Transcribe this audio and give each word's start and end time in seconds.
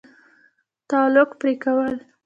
تعلق 0.89 1.29
پرې 1.39 1.53
كول 1.63 1.93